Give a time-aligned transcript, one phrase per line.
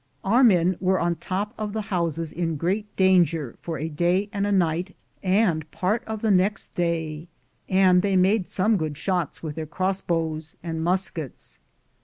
[0.23, 4.47] Our men were on top of the houses in great danger for a day and
[4.47, 7.27] a night and part of the next day,
[7.69, 11.59] and they made some good shots with their crossbows and muskets.